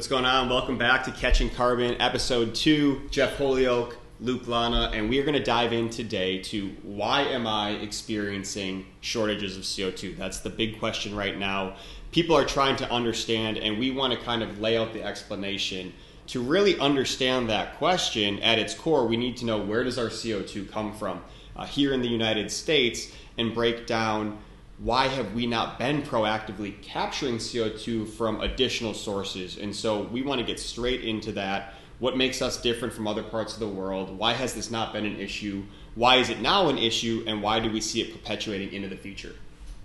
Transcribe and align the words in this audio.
What's 0.00 0.08
going 0.08 0.24
on? 0.24 0.48
Welcome 0.48 0.78
back 0.78 1.04
to 1.04 1.12
Catching 1.12 1.50
Carbon, 1.50 2.00
episode 2.00 2.54
two. 2.54 3.06
Jeff 3.10 3.36
Holyoak, 3.36 3.96
Luke 4.18 4.48
Lana, 4.48 4.90
and 4.94 5.10
we 5.10 5.18
are 5.18 5.24
going 5.24 5.36
to 5.36 5.44
dive 5.44 5.74
in 5.74 5.90
today 5.90 6.38
to 6.44 6.70
why 6.82 7.20
am 7.20 7.46
I 7.46 7.72
experiencing 7.72 8.86
shortages 9.02 9.58
of 9.58 9.64
CO2? 9.64 10.16
That's 10.16 10.40
the 10.40 10.48
big 10.48 10.78
question 10.78 11.14
right 11.14 11.36
now. 11.36 11.76
People 12.12 12.34
are 12.34 12.46
trying 12.46 12.76
to 12.76 12.90
understand, 12.90 13.58
and 13.58 13.78
we 13.78 13.90
want 13.90 14.14
to 14.14 14.18
kind 14.18 14.42
of 14.42 14.58
lay 14.58 14.78
out 14.78 14.94
the 14.94 15.04
explanation. 15.04 15.92
To 16.28 16.40
really 16.40 16.78
understand 16.78 17.50
that 17.50 17.76
question 17.76 18.38
at 18.38 18.58
its 18.58 18.72
core, 18.72 19.06
we 19.06 19.18
need 19.18 19.36
to 19.36 19.44
know 19.44 19.58
where 19.58 19.84
does 19.84 19.98
our 19.98 20.08
CO2 20.08 20.72
come 20.72 20.94
from 20.94 21.22
uh, 21.54 21.66
here 21.66 21.92
in 21.92 22.00
the 22.00 22.08
United 22.08 22.50
States 22.50 23.12
and 23.36 23.52
break 23.52 23.86
down 23.86 24.38
why 24.82 25.08
have 25.08 25.34
we 25.34 25.46
not 25.46 25.78
been 25.78 26.02
proactively 26.02 26.80
capturing 26.80 27.36
CO2 27.36 28.08
from 28.08 28.40
additional 28.40 28.94
sources? 28.94 29.58
And 29.58 29.76
so 29.76 30.02
we 30.04 30.22
want 30.22 30.40
to 30.40 30.46
get 30.46 30.58
straight 30.58 31.04
into 31.04 31.32
that. 31.32 31.74
What 31.98 32.16
makes 32.16 32.40
us 32.40 32.60
different 32.60 32.94
from 32.94 33.06
other 33.06 33.22
parts 33.22 33.52
of 33.52 33.60
the 33.60 33.68
world? 33.68 34.16
Why 34.16 34.32
has 34.32 34.54
this 34.54 34.70
not 34.70 34.94
been 34.94 35.04
an 35.04 35.20
issue? 35.20 35.64
Why 35.96 36.16
is 36.16 36.30
it 36.30 36.40
now 36.40 36.70
an 36.70 36.78
issue? 36.78 37.22
And 37.26 37.42
why 37.42 37.60
do 37.60 37.70
we 37.70 37.82
see 37.82 38.00
it 38.00 38.12
perpetuating 38.12 38.72
into 38.72 38.88
the 38.88 38.96
future? 38.96 39.34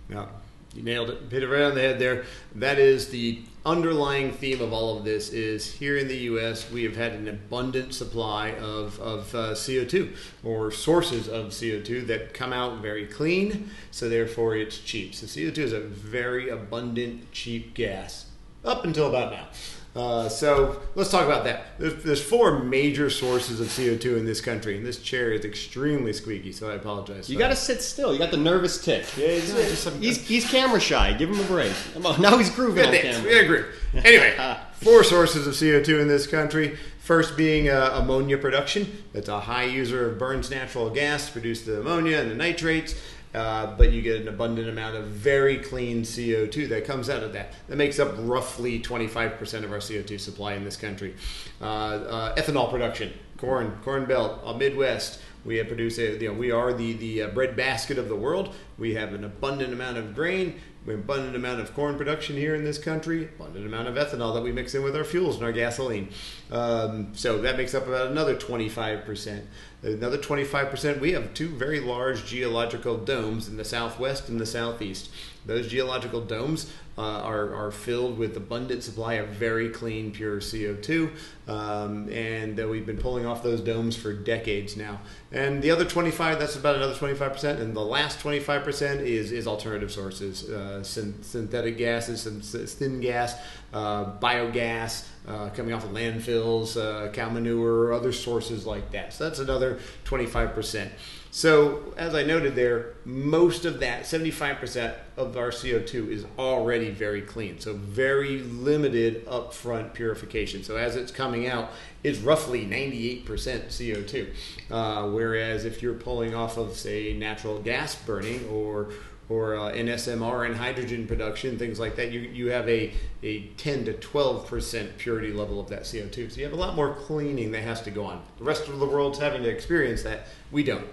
Yeah, 0.09 0.27
you 0.75 0.83
nailed 0.83 1.09
it. 1.09 1.19
Hit 1.31 1.43
it 1.43 1.47
right 1.47 1.63
on 1.63 1.75
the 1.75 1.81
head 1.81 1.99
there. 1.99 2.25
That 2.53 2.77
is 2.79 3.09
the 3.09 3.41
underlying 3.65 4.31
theme 4.31 4.61
of 4.61 4.73
all 4.73 4.97
of 4.97 5.03
this 5.03 5.29
is 5.29 5.71
here 5.71 5.97
in 5.97 6.07
the 6.07 6.17
U.S. 6.17 6.69
we 6.69 6.83
have 6.83 6.95
had 6.95 7.13
an 7.13 7.27
abundant 7.27 7.93
supply 7.95 8.51
of, 8.51 8.99
of 8.99 9.33
uh, 9.33 9.51
CO2 9.53 10.15
or 10.43 10.69
sources 10.71 11.27
of 11.27 11.47
CO2 11.47 12.05
that 12.07 12.33
come 12.33 12.53
out 12.53 12.81
very 12.81 13.07
clean, 13.07 13.71
so 13.89 14.07
therefore 14.07 14.55
it's 14.55 14.77
cheap. 14.77 15.15
So 15.15 15.25
CO2 15.25 15.57
is 15.57 15.73
a 15.73 15.79
very 15.79 16.49
abundant, 16.49 17.31
cheap 17.31 17.73
gas 17.73 18.27
up 18.63 18.83
until 18.83 19.07
about 19.07 19.31
now. 19.31 19.47
Uh, 19.95 20.27
so 20.27 20.81
let's 20.95 21.09
talk 21.09 21.25
about 21.25 21.45
that. 21.45 21.79
There's, 21.79 22.03
there's, 22.03 22.21
four 22.21 22.59
major 22.59 23.09
sources 23.09 23.61
of 23.61 23.67
CO2 23.67 24.17
in 24.17 24.25
this 24.25 24.41
country, 24.41 24.75
and 24.75 24.85
this 24.85 25.01
chair 25.01 25.31
is 25.31 25.45
extremely 25.45 26.11
squeaky, 26.11 26.51
so 26.51 26.69
I 26.69 26.73
apologize. 26.73 27.29
You 27.29 27.39
got 27.39 27.47
to 27.47 27.55
sit 27.55 27.81
still. 27.81 28.11
You 28.11 28.19
got 28.19 28.31
the 28.31 28.37
nervous 28.37 28.83
tick. 28.83 29.05
Yeah, 29.15 29.27
he's, 29.29 29.97
he's, 29.99 30.27
he's, 30.27 30.49
camera 30.49 30.81
shy. 30.81 31.13
Give 31.13 31.29
him 31.29 31.39
a 31.39 31.43
break. 31.43 31.71
Now 32.19 32.37
he's 32.37 32.49
grooving 32.49 32.85
on 32.85 32.93
camera. 32.93 33.31
Yeah, 33.31 33.43
groove. 33.43 33.65
Anyway, 33.93 34.35
four 34.73 35.03
sources 35.03 35.47
of 35.47 35.53
CO2 35.53 36.01
in 36.01 36.07
this 36.07 36.27
country. 36.27 36.77
First 36.99 37.37
being 37.37 37.69
uh, 37.69 37.91
ammonia 38.01 38.37
production. 38.37 39.03
That's 39.13 39.29
a 39.29 39.39
high 39.39 39.65
user 39.65 40.09
of 40.09 40.17
burns 40.17 40.49
natural 40.49 40.89
gas 40.89 41.27
to 41.27 41.31
produce 41.31 41.61
the 41.61 41.79
ammonia 41.79 42.19
and 42.19 42.31
the 42.31 42.35
nitrates. 42.35 42.95
Uh, 43.35 43.75
but 43.75 43.91
you 43.91 44.01
get 44.01 44.21
an 44.21 44.29
abundant 44.29 44.69
amount 44.69 44.95
of 44.95 45.07
very 45.07 45.57
clean 45.57 46.03
CO2 46.03 46.69
that 46.69 46.85
comes 46.85 47.09
out 47.09 47.21
of 47.21 47.33
that. 47.33 47.51
That 47.67 47.75
makes 47.75 47.99
up 47.99 48.13
roughly 48.19 48.79
25% 48.79 49.63
of 49.65 49.71
our 49.73 49.79
CO2 49.79 50.17
supply 50.19 50.53
in 50.53 50.63
this 50.63 50.77
country. 50.77 51.15
Uh, 51.59 51.65
uh, 51.65 52.35
ethanol 52.35 52.71
production, 52.71 53.11
corn, 53.37 53.77
corn 53.83 54.05
belt, 54.05 54.39
uh, 54.45 54.53
Midwest. 54.53 55.19
We 55.43 55.57
have 55.57 55.67
produced, 55.67 55.99
a, 55.99 56.13
you 56.13 56.29
know, 56.29 56.33
we 56.33 56.51
are 56.51 56.73
the, 56.73 56.93
the 56.93 57.23
uh, 57.23 57.27
bread 57.27 57.59
of 57.59 58.07
the 58.07 58.15
world. 58.15 58.55
We 58.77 58.95
have 58.95 59.13
an 59.13 59.25
abundant 59.25 59.73
amount 59.73 59.97
of 59.97 60.15
grain 60.15 60.61
abundant 60.93 61.35
amount 61.35 61.59
of 61.59 61.73
corn 61.73 61.97
production 61.97 62.35
here 62.35 62.53
in 62.53 62.63
this 62.63 62.77
country, 62.77 63.25
abundant 63.39 63.65
amount 63.65 63.87
of 63.87 63.95
ethanol 63.95 64.33
that 64.33 64.43
we 64.43 64.51
mix 64.51 64.75
in 64.75 64.83
with 64.83 64.95
our 64.95 65.03
fuels 65.03 65.35
and 65.35 65.43
our 65.43 65.51
gasoline. 65.51 66.09
Um, 66.51 67.09
so 67.15 67.41
that 67.41 67.57
makes 67.57 67.73
up 67.73 67.87
about 67.87 68.07
another 68.07 68.35
25%. 68.35 69.45
Another 69.85 70.17
25%, 70.17 70.99
we 70.99 71.11
have 71.11 71.33
two 71.35 71.49
very 71.49 71.79
large 71.79 72.25
geological 72.25 72.97
domes 72.97 73.47
in 73.47 73.57
the 73.57 73.63
southwest 73.63 74.29
and 74.29 74.39
the 74.39 74.45
southeast. 74.45 75.11
Those 75.45 75.67
geological 75.67 76.21
domes 76.21 76.73
uh, 76.97 77.01
are, 77.01 77.53
are 77.53 77.69
filled 77.69 78.17
with 78.17 78.35
abundant 78.35 78.81
supply 78.81 79.15
of 79.15 79.29
very 79.29 79.69
clean, 79.69 80.11
pure 80.11 80.39
CO2, 80.39 81.11
um, 81.47 82.09
and 82.09 82.59
uh, 82.59 82.67
we've 82.67 82.87
been 82.87 82.97
pulling 82.97 83.27
off 83.27 83.43
those 83.43 83.61
domes 83.61 83.95
for 83.95 84.11
decades 84.11 84.75
now. 84.75 85.01
And 85.31 85.61
the 85.61 85.69
other 85.69 85.85
25, 85.85 86.39
that's 86.39 86.55
about 86.55 86.77
another 86.77 86.95
25%, 86.95 87.59
and 87.59 87.75
the 87.75 87.81
last 87.81 88.19
25% 88.19 89.01
is, 89.01 89.31
is 89.31 89.45
alternative 89.45 89.91
sources, 89.91 90.49
uh, 90.49 90.81
synthetic 90.83 91.77
gases, 91.77 92.25
syngas, 92.25 93.37
uh, 93.71 94.17
biogas, 94.19 95.05
uh, 95.27 95.49
coming 95.49 95.73
off 95.73 95.83
of 95.83 95.91
landfills, 95.91 96.77
uh, 96.79 97.11
cow 97.11 97.29
manure, 97.29 97.93
other 97.93 98.11
sources 98.11 98.65
like 98.65 98.91
that. 98.91 99.13
So 99.13 99.23
that's 99.25 99.39
another 99.39 99.79
25%. 100.05 100.89
So, 101.35 101.93
as 101.97 102.15
I 102.15 102.23
noted 102.23 102.55
there, 102.55 102.93
most 103.03 103.65
of 103.65 103.81
that, 103.81 104.03
75% 104.03 104.95
of 105.17 105.35
our 105.35 105.49
CO2 105.49 106.09
is 106.09 106.25
already 106.39 106.91
very 106.91 107.21
clean. 107.21 107.59
So, 107.59 107.73
very 107.73 108.39
limited 108.39 109.25
upfront 109.25 109.91
purification. 109.91 110.63
So, 110.63 110.77
as 110.77 110.95
it's 110.95 111.11
coming 111.11 111.45
out, 111.45 111.71
it's 112.05 112.19
roughly 112.19 112.65
98% 112.65 113.25
CO2. 113.25 114.29
Uh, 114.71 115.09
whereas 115.09 115.65
if 115.65 115.81
you're 115.81 115.95
pulling 115.95 116.33
off 116.33 116.55
of, 116.55 116.77
say, 116.77 117.11
natural 117.11 117.59
gas 117.59 117.95
burning 117.95 118.47
or 118.47 118.91
or 119.27 119.55
uh, 119.55 119.71
in 119.71 119.87
SMR 119.87 120.45
and 120.45 120.55
hydrogen 120.55 121.07
production, 121.07 121.57
things 121.57 121.79
like 121.79 121.95
that, 121.95 122.11
you, 122.11 122.19
you 122.19 122.51
have 122.51 122.69
a, 122.69 122.93
a 123.23 123.47
10 123.57 123.85
to 123.85 123.93
12% 123.93 124.97
purity 124.97 125.33
level 125.33 125.59
of 125.59 125.67
that 125.69 125.81
CO2. 125.81 126.31
So 126.31 126.37
you 126.37 126.43
have 126.43 126.53
a 126.53 126.57
lot 126.57 126.75
more 126.75 126.93
cleaning 126.93 127.51
that 127.51 127.63
has 127.63 127.81
to 127.83 127.91
go 127.91 128.05
on. 128.05 128.21
The 128.37 128.43
rest 128.43 128.67
of 128.67 128.79
the 128.79 128.85
world's 128.85 129.17
having 129.17 129.41
to 129.41 129.49
experience 129.49 130.03
that. 130.03 130.27
We 130.51 130.63
don't. 130.63 130.85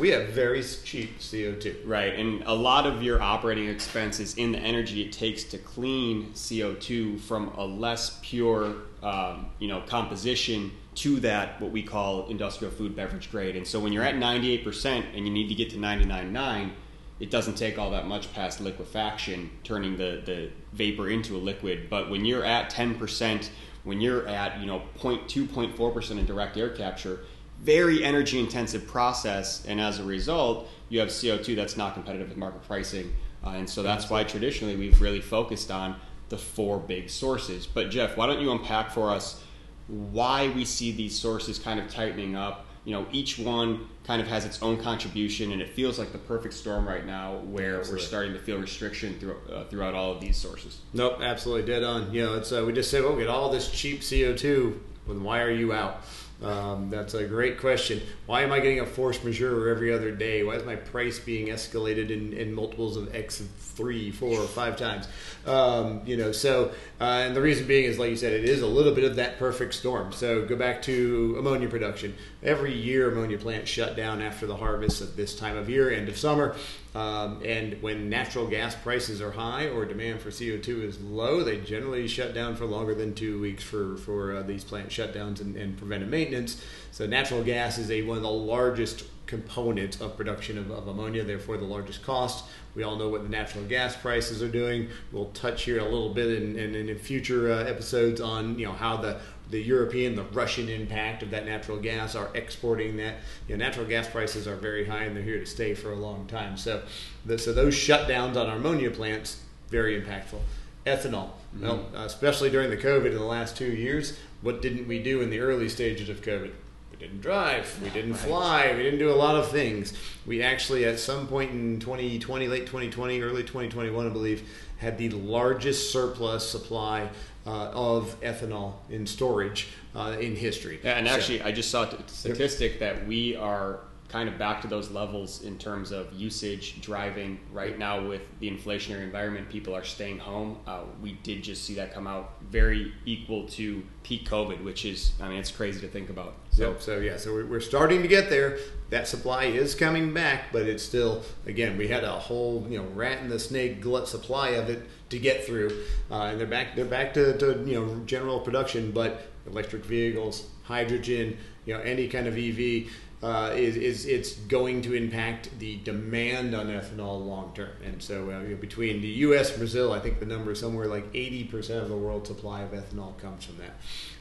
We 0.00 0.10
have 0.10 0.28
very 0.30 0.62
cheap 0.62 1.20
CO2. 1.20 1.86
Right, 1.86 2.14
and 2.14 2.42
a 2.44 2.52
lot 2.52 2.86
of 2.86 3.02
your 3.02 3.22
operating 3.22 3.68
expenses 3.68 4.36
in 4.36 4.52
the 4.52 4.58
energy 4.58 5.02
it 5.02 5.12
takes 5.12 5.44
to 5.44 5.58
clean 5.58 6.32
CO2 6.32 7.20
from 7.20 7.48
a 7.56 7.64
less 7.64 8.18
pure, 8.22 8.74
um, 9.02 9.46
you 9.60 9.68
know, 9.68 9.80
composition 9.82 10.72
to 10.96 11.20
that 11.20 11.60
what 11.60 11.70
we 11.70 11.82
call 11.82 12.26
industrial 12.28 12.72
food 12.72 12.96
beverage 12.96 13.30
grade. 13.30 13.54
And 13.54 13.66
so 13.66 13.78
when 13.78 13.92
you're 13.92 14.02
at 14.02 14.14
98% 14.16 15.04
and 15.14 15.26
you 15.26 15.32
need 15.32 15.48
to 15.48 15.54
get 15.54 15.70
to 15.70 15.76
99.9 15.76 16.72
it 17.18 17.30
doesn't 17.30 17.54
take 17.54 17.78
all 17.78 17.90
that 17.92 18.06
much 18.06 18.32
past 18.34 18.60
liquefaction, 18.60 19.50
turning 19.64 19.96
the, 19.96 20.22
the 20.24 20.50
vapor 20.72 21.08
into 21.08 21.36
a 21.36 21.38
liquid. 21.38 21.88
But 21.88 22.10
when 22.10 22.24
you're 22.24 22.44
at 22.44 22.70
10%, 22.70 23.48
when 23.84 24.00
you're 24.00 24.26
at 24.28 24.60
you 24.60 24.66
know 24.66 24.82
0.2, 24.98 25.46
0.4% 25.46 26.10
in 26.18 26.26
direct 26.26 26.56
air 26.56 26.70
capture, 26.70 27.20
very 27.62 28.04
energy 28.04 28.38
intensive 28.38 28.86
process, 28.86 29.64
and 29.66 29.80
as 29.80 29.98
a 29.98 30.04
result, 30.04 30.68
you 30.88 31.00
have 31.00 31.08
CO2 31.08 31.56
that's 31.56 31.76
not 31.76 31.94
competitive 31.94 32.28
with 32.28 32.36
market 32.36 32.62
pricing. 32.62 33.14
Uh, 33.44 33.50
and 33.50 33.68
so 33.68 33.82
that's 33.82 34.10
why 34.10 34.24
traditionally 34.24 34.76
we've 34.76 35.00
really 35.00 35.20
focused 35.20 35.70
on 35.70 35.96
the 36.28 36.36
four 36.36 36.78
big 36.78 37.08
sources. 37.08 37.66
But 37.66 37.90
Jeff, 37.90 38.16
why 38.16 38.26
don't 38.26 38.40
you 38.40 38.50
unpack 38.50 38.90
for 38.90 39.10
us 39.10 39.42
why 39.88 40.48
we 40.48 40.64
see 40.64 40.90
these 40.90 41.18
sources 41.18 41.58
kind 41.58 41.78
of 41.78 41.88
tightening 41.88 42.34
up? 42.34 42.65
You 42.86 42.92
know, 42.92 43.04
each 43.10 43.36
one 43.36 43.88
kind 44.04 44.22
of 44.22 44.28
has 44.28 44.44
its 44.44 44.62
own 44.62 44.80
contribution, 44.80 45.50
and 45.50 45.60
it 45.60 45.68
feels 45.70 45.98
like 45.98 46.12
the 46.12 46.18
perfect 46.18 46.54
storm 46.54 46.86
right 46.86 47.04
now, 47.04 47.38
where 47.38 47.80
absolutely. 47.80 48.02
we're 48.02 48.06
starting 48.06 48.32
to 48.32 48.38
feel 48.38 48.58
restriction 48.58 49.18
through, 49.18 49.36
uh, 49.52 49.64
throughout 49.64 49.92
all 49.92 50.12
of 50.12 50.20
these 50.20 50.36
sources. 50.36 50.78
Nope, 50.92 51.20
absolutely 51.20 51.66
dead 51.66 51.82
on. 51.82 52.12
You 52.12 52.24
know, 52.24 52.34
it's 52.34 52.52
uh, 52.52 52.62
we 52.64 52.72
just 52.72 52.88
say, 52.88 53.00
well, 53.00 53.14
we 53.14 53.22
get 53.22 53.28
all 53.28 53.50
this 53.50 53.68
cheap 53.72 54.02
CO 54.08 54.34
two, 54.34 54.80
then 55.08 55.24
why 55.24 55.40
are 55.42 55.50
you 55.50 55.72
out? 55.72 56.04
Um, 56.42 56.90
that's 56.90 57.14
a 57.14 57.24
great 57.24 57.58
question. 57.58 58.02
Why 58.26 58.42
am 58.42 58.52
I 58.52 58.60
getting 58.60 58.80
a 58.80 58.86
force 58.86 59.22
majeure 59.24 59.68
every 59.68 59.92
other 59.92 60.10
day? 60.10 60.42
Why 60.42 60.54
is 60.54 60.64
my 60.64 60.76
price 60.76 61.18
being 61.18 61.46
escalated 61.46 62.10
in, 62.10 62.34
in 62.34 62.52
multiples 62.52 62.98
of 62.98 63.14
X 63.14 63.40
of 63.40 63.48
three, 63.48 64.10
four, 64.10 64.38
or 64.38 64.46
five 64.46 64.76
times? 64.76 65.08
Um, 65.46 66.02
you 66.04 66.16
know, 66.16 66.32
so, 66.32 66.72
uh, 67.00 67.22
and 67.24 67.34
the 67.34 67.40
reason 67.40 67.66
being 67.66 67.84
is, 67.84 67.98
like 67.98 68.10
you 68.10 68.16
said, 68.16 68.34
it 68.34 68.44
is 68.44 68.60
a 68.60 68.66
little 68.66 68.94
bit 68.94 69.04
of 69.04 69.16
that 69.16 69.38
perfect 69.38 69.72
storm. 69.74 70.12
So 70.12 70.44
go 70.44 70.56
back 70.56 70.82
to 70.82 71.36
ammonia 71.38 71.68
production. 71.68 72.14
Every 72.42 72.74
year, 72.74 73.10
ammonia 73.10 73.38
plants 73.38 73.70
shut 73.70 73.96
down 73.96 74.20
after 74.20 74.46
the 74.46 74.56
harvest 74.56 75.00
at 75.00 75.16
this 75.16 75.34
time 75.34 75.56
of 75.56 75.70
year, 75.70 75.90
end 75.90 76.08
of 76.08 76.18
summer. 76.18 76.54
Um, 76.96 77.42
and 77.44 77.82
when 77.82 78.08
natural 78.08 78.46
gas 78.46 78.74
prices 78.74 79.20
are 79.20 79.32
high 79.32 79.68
or 79.68 79.84
demand 79.84 80.18
for 80.18 80.30
CO2 80.30 80.82
is 80.82 80.98
low, 80.98 81.42
they 81.42 81.58
generally 81.58 82.08
shut 82.08 82.32
down 82.32 82.56
for 82.56 82.64
longer 82.64 82.94
than 82.94 83.12
two 83.12 83.38
weeks 83.38 83.62
for, 83.62 83.98
for 83.98 84.36
uh, 84.36 84.42
these 84.42 84.64
plant 84.64 84.88
shutdowns 84.88 85.42
and, 85.42 85.56
and, 85.56 85.76
preventive 85.76 86.08
maintenance. 86.08 86.64
So 86.92 87.04
natural 87.06 87.44
gas 87.44 87.76
is 87.76 87.90
a, 87.90 88.00
one 88.00 88.16
of 88.16 88.22
the 88.22 88.30
largest 88.30 89.04
components 89.26 90.00
of 90.00 90.16
production 90.16 90.56
of, 90.56 90.70
of 90.70 90.88
ammonia, 90.88 91.22
therefore 91.22 91.58
the 91.58 91.64
largest 91.64 92.02
cost. 92.02 92.46
We 92.74 92.82
all 92.82 92.96
know 92.96 93.10
what 93.10 93.24
the 93.24 93.28
natural 93.28 93.64
gas 93.64 93.94
prices 93.94 94.42
are 94.42 94.48
doing. 94.48 94.88
We'll 95.12 95.26
touch 95.26 95.64
here 95.64 95.80
a 95.80 95.84
little 95.84 96.14
bit 96.14 96.42
in, 96.42 96.58
in, 96.58 96.74
in 96.74 96.98
future 96.98 97.52
uh, 97.52 97.64
episodes 97.64 98.22
on 98.22 98.58
you 98.58 98.64
know 98.64 98.72
how 98.72 98.96
the 98.96 99.20
the 99.50 99.62
European, 99.62 100.16
the 100.16 100.24
Russian 100.24 100.68
impact 100.68 101.22
of 101.22 101.30
that 101.30 101.46
natural 101.46 101.78
gas, 101.78 102.14
are 102.14 102.30
exporting 102.34 102.96
that. 102.96 103.16
You 103.48 103.56
know, 103.56 103.64
natural 103.64 103.86
gas 103.86 104.08
prices 104.08 104.46
are 104.48 104.56
very 104.56 104.86
high 104.86 105.04
and 105.04 105.16
they're 105.16 105.22
here 105.22 105.38
to 105.38 105.46
stay 105.46 105.74
for 105.74 105.92
a 105.92 105.96
long 105.96 106.26
time. 106.26 106.56
So, 106.56 106.82
the, 107.24 107.38
so 107.38 107.52
those 107.52 107.74
shutdowns 107.74 108.36
on 108.36 108.48
ammonia 108.48 108.90
plants 108.90 109.42
very 109.68 110.00
impactful. 110.00 110.40
Ethanol, 110.84 111.30
mm-hmm. 111.54 111.62
well, 111.62 111.86
especially 111.94 112.50
during 112.50 112.70
the 112.70 112.76
COVID 112.76 113.06
in 113.06 113.14
the 113.14 113.24
last 113.24 113.56
two 113.56 113.72
years, 113.72 114.18
what 114.42 114.62
didn't 114.62 114.86
we 114.86 115.02
do 115.02 115.20
in 115.20 115.30
the 115.30 115.40
early 115.40 115.68
stages 115.68 116.08
of 116.08 116.22
COVID? 116.22 116.52
We 116.90 116.96
didn't 116.98 117.20
drive. 117.20 117.80
We 117.82 117.90
didn't 117.90 118.14
fly. 118.14 118.72
We 118.74 118.82
didn't 118.82 119.00
do 119.00 119.10
a 119.10 119.16
lot 119.16 119.36
of 119.36 119.50
things. 119.50 119.92
We 120.24 120.42
actually, 120.42 120.84
at 120.84 120.98
some 120.98 121.26
point 121.26 121.50
in 121.50 121.80
2020, 121.80 122.48
late 122.48 122.66
2020, 122.66 123.20
early 123.20 123.42
2021, 123.42 124.06
I 124.06 124.08
believe, 124.08 124.48
had 124.78 124.96
the 124.96 125.10
largest 125.10 125.92
surplus 125.92 126.48
supply 126.48 127.10
uh, 127.46 127.70
of 127.72 128.20
ethanol 128.20 128.74
in 128.90 129.06
storage 129.06 129.68
uh, 129.94 130.16
in 130.20 130.34
history. 130.36 130.80
Yeah, 130.82 130.98
and 130.98 131.08
actually, 131.08 131.38
so, 131.38 131.44
I 131.44 131.52
just 131.52 131.70
saw 131.70 131.84
a 131.84 132.08
statistic 132.08 132.80
that 132.80 133.06
we 133.06 133.36
are 133.36 133.80
kind 134.08 134.28
of 134.28 134.38
back 134.38 134.62
to 134.62 134.68
those 134.68 134.90
levels 134.90 135.42
in 135.42 135.58
terms 135.58 135.90
of 135.90 136.12
usage 136.12 136.80
driving. 136.80 137.38
Right 137.52 137.78
now 137.78 138.06
with 138.06 138.22
the 138.40 138.50
inflationary 138.50 139.02
environment 139.02 139.48
people 139.48 139.74
are 139.74 139.84
staying 139.84 140.18
home. 140.18 140.58
Uh, 140.66 140.82
we 141.02 141.12
did 141.22 141.42
just 141.42 141.64
see 141.64 141.74
that 141.74 141.92
come 141.92 142.06
out 142.06 142.34
very 142.50 142.92
equal 143.04 143.48
to 143.48 143.82
peak 144.04 144.28
covid 144.28 144.62
which 144.62 144.84
is 144.84 145.12
i 145.20 145.28
mean 145.28 145.38
it's 145.38 145.50
crazy 145.50 145.80
to 145.80 145.88
think 145.88 146.10
about. 146.10 146.34
So 146.50 146.70
yep. 146.70 146.82
so 146.82 146.98
yeah 146.98 147.16
so 147.16 147.32
we're, 147.32 147.46
we're 147.46 147.60
starting 147.60 148.02
to 148.02 148.08
get 148.08 148.30
there. 148.30 148.58
That 148.90 149.08
supply 149.08 149.44
is 149.44 149.74
coming 149.74 150.14
back 150.14 150.52
but 150.52 150.62
it's 150.62 150.82
still 150.82 151.22
again 151.46 151.76
we 151.76 151.88
had 151.88 152.04
a 152.04 152.12
whole 152.12 152.66
you 152.68 152.78
know 152.78 152.88
rat 152.94 153.18
in 153.20 153.28
the 153.28 153.38
snake 153.38 153.80
glut 153.80 154.08
supply 154.08 154.50
of 154.50 154.70
it 154.70 154.82
to 155.10 155.18
get 155.18 155.44
through. 155.44 155.84
Uh, 156.10 156.22
and 156.24 156.40
they're 156.40 156.46
back 156.46 156.76
they're 156.76 156.84
back 156.84 157.12
to, 157.14 157.36
to 157.38 157.62
you 157.66 157.74
know 157.74 158.00
general 158.06 158.40
production 158.40 158.92
but 158.92 159.28
electric 159.46 159.84
vehicles 159.84 160.46
hydrogen 160.64 161.36
you 161.64 161.74
know 161.74 161.80
any 161.80 162.08
kind 162.08 162.26
of 162.26 162.36
ev 162.36 162.90
uh, 163.26 163.50
is, 163.54 163.76
is 163.76 164.06
it's 164.06 164.34
going 164.34 164.82
to 164.82 164.94
impact 164.94 165.50
the 165.58 165.78
demand 165.78 166.54
on 166.54 166.68
ethanol 166.68 167.26
long 167.26 167.52
term. 167.54 167.72
And 167.84 168.00
so 168.00 168.30
uh, 168.30 168.54
between 168.54 169.00
the 169.00 169.08
U.S. 169.08 169.50
and 169.50 169.58
Brazil, 169.58 169.92
I 169.92 169.98
think 169.98 170.20
the 170.20 170.26
number 170.26 170.52
is 170.52 170.60
somewhere 170.60 170.86
like 170.86 171.12
80% 171.12 171.82
of 171.82 171.88
the 171.88 171.96
world 171.96 172.24
supply 172.24 172.62
of 172.62 172.70
ethanol 172.70 173.18
comes 173.18 173.44
from 173.44 173.56
that. 173.58 173.74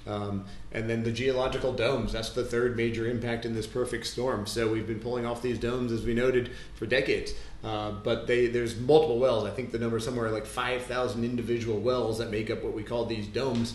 Um, 0.07 0.45
and 0.71 0.89
then 0.89 1.03
the 1.03 1.11
geological 1.11 1.73
domes, 1.73 2.13
that's 2.13 2.29
the 2.29 2.43
third 2.43 2.77
major 2.77 3.07
impact 3.07 3.45
in 3.45 3.55
this 3.55 3.65
perfect 3.65 4.05
storm. 4.05 4.45
So 4.45 4.67
we've 4.67 4.87
been 4.87 4.99
pulling 4.99 5.25
off 5.25 5.41
these 5.41 5.57
domes, 5.57 5.91
as 5.91 6.03
we 6.05 6.13
noted, 6.13 6.51
for 6.75 6.85
decades. 6.85 7.33
Uh, 7.63 7.91
but 7.91 8.27
they, 8.27 8.47
there's 8.47 8.79
multiple 8.79 9.19
wells. 9.19 9.45
I 9.45 9.51
think 9.51 9.71
the 9.71 9.79
number 9.79 9.97
is 9.97 10.05
somewhere 10.05 10.29
like 10.29 10.45
5,000 10.45 11.23
individual 11.23 11.79
wells 11.79 12.19
that 12.19 12.29
make 12.29 12.51
up 12.51 12.63
what 12.63 12.73
we 12.73 12.83
call 12.83 13.05
these 13.05 13.27
domes. 13.27 13.73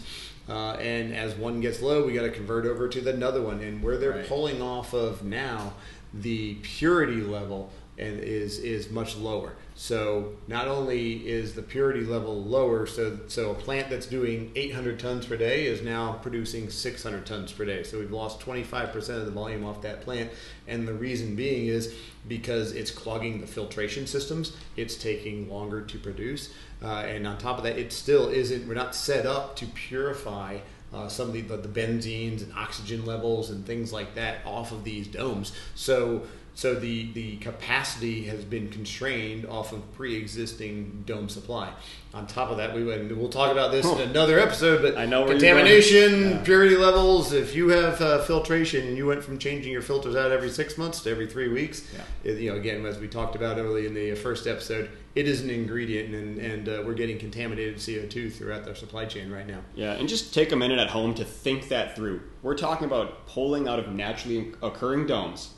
Uh, 0.48 0.72
and 0.74 1.14
as 1.14 1.34
one 1.34 1.60
gets 1.60 1.80
low, 1.82 2.06
we 2.06 2.12
got 2.12 2.22
to 2.22 2.30
convert 2.30 2.66
over 2.66 2.88
to 2.88 3.00
the 3.00 3.10
another 3.10 3.42
one. 3.42 3.60
And 3.60 3.82
where 3.82 3.96
they're 3.96 4.10
right. 4.10 4.28
pulling 4.28 4.62
off 4.62 4.92
of 4.94 5.24
now, 5.24 5.72
the 6.12 6.54
purity 6.62 7.20
level 7.20 7.70
and 8.00 8.18
is 8.18 8.58
is 8.58 8.90
much 8.90 9.16
lower. 9.16 9.52
So 9.74 10.32
not 10.48 10.68
only 10.68 11.28
is 11.28 11.54
the 11.54 11.62
purity 11.62 12.00
level 12.00 12.42
lower, 12.42 12.86
so 12.86 13.18
so 13.28 13.50
a 13.50 13.54
plant 13.54 13.90
that's 13.90 14.06
doing 14.06 14.50
800 14.56 14.98
tons 14.98 15.26
per 15.26 15.36
day 15.36 15.66
is 15.66 15.82
now 15.82 16.14
producing 16.14 16.70
600 16.70 17.24
tons 17.26 17.52
per 17.52 17.64
day. 17.64 17.82
So 17.82 17.98
we've 17.98 18.10
lost 18.10 18.40
25% 18.40 18.96
of 19.10 19.26
the 19.26 19.30
volume 19.30 19.64
off 19.64 19.82
that 19.82 20.00
plant, 20.00 20.30
and 20.66 20.88
the 20.88 20.94
reason 20.94 21.36
being 21.36 21.66
is 21.66 21.94
because 22.26 22.72
it's 22.72 22.90
clogging 22.90 23.40
the 23.40 23.46
filtration 23.46 24.06
systems. 24.06 24.56
It's 24.76 24.96
taking 24.96 25.48
longer 25.48 25.82
to 25.82 25.98
produce, 25.98 26.52
uh, 26.82 27.04
and 27.06 27.26
on 27.26 27.38
top 27.38 27.58
of 27.58 27.64
that, 27.64 27.78
it 27.78 27.92
still 27.92 28.28
isn't. 28.28 28.66
We're 28.66 28.74
not 28.74 28.94
set 28.94 29.26
up 29.26 29.56
to 29.56 29.66
purify. 29.66 30.58
Uh, 30.92 31.06
some 31.06 31.28
of 31.28 31.34
the, 31.34 31.42
the, 31.42 31.56
the 31.56 31.68
benzenes 31.68 32.42
and 32.42 32.52
oxygen 32.54 33.06
levels 33.06 33.50
and 33.50 33.64
things 33.64 33.92
like 33.92 34.16
that 34.16 34.44
off 34.44 34.72
of 34.72 34.82
these 34.82 35.06
domes. 35.06 35.52
So 35.76 36.22
so 36.54 36.74
the, 36.74 37.10
the 37.12 37.36
capacity 37.38 38.24
has 38.24 38.44
been 38.44 38.68
constrained 38.68 39.46
off 39.46 39.72
of 39.72 39.92
pre-existing 39.94 41.04
dome 41.06 41.28
supply. 41.28 41.72
On 42.12 42.26
top 42.26 42.50
of 42.50 42.56
that, 42.56 42.74
we 42.74 42.84
went, 42.84 43.16
we'll 43.16 43.28
talk 43.28 43.52
about 43.52 43.70
this 43.70 43.86
in 43.86 44.00
another 44.00 44.38
episode. 44.38 44.82
But 44.82 44.98
I 44.98 45.06
know 45.06 45.26
contamination, 45.26 46.30
yeah. 46.30 46.42
purity 46.42 46.76
levels. 46.76 47.32
If 47.32 47.54
you 47.54 47.68
have 47.68 48.00
uh, 48.00 48.22
filtration 48.24 48.88
and 48.88 48.96
you 48.96 49.06
went 49.06 49.22
from 49.22 49.38
changing 49.38 49.72
your 49.72 49.82
filters 49.82 50.16
out 50.16 50.32
every 50.32 50.50
six 50.50 50.76
months 50.76 51.00
to 51.02 51.10
every 51.10 51.28
three 51.28 51.48
weeks, 51.48 51.88
yeah. 51.94 52.30
it, 52.30 52.38
you 52.38 52.50
know, 52.50 52.56
again, 52.56 52.84
as 52.84 52.98
we 52.98 53.06
talked 53.06 53.36
about 53.36 53.58
early 53.58 53.86
in 53.86 53.94
the 53.94 54.14
first 54.16 54.46
episode, 54.48 54.90
it 55.14 55.28
is 55.28 55.40
an 55.42 55.50
ingredient, 55.50 56.14
and, 56.14 56.38
and 56.38 56.68
uh, 56.68 56.82
we're 56.84 56.94
getting 56.94 57.18
contaminated 57.18 57.76
CO2 57.76 58.32
throughout 58.32 58.66
our 58.66 58.74
supply 58.74 59.04
chain 59.04 59.30
right 59.30 59.46
now. 59.46 59.60
Yeah, 59.74 59.92
and 59.92 60.08
just 60.08 60.34
take 60.34 60.52
a 60.52 60.56
minute 60.56 60.78
at 60.78 60.88
home 60.88 61.14
to 61.14 61.24
think 61.24 61.68
that 61.68 61.96
through. 61.96 62.22
We're 62.42 62.56
talking 62.56 62.86
about 62.86 63.26
pulling 63.26 63.68
out 63.68 63.78
of 63.78 63.88
naturally 63.92 64.52
occurring 64.62 65.06
domes 65.06 65.54